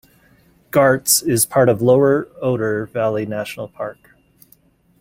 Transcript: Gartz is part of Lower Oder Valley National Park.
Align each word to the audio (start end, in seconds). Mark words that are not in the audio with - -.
Gartz 0.71 1.21
is 1.23 1.45
part 1.45 1.69
of 1.69 1.79
Lower 1.83 2.27
Oder 2.41 2.87
Valley 2.87 3.27
National 3.27 3.67
Park. 3.67 4.15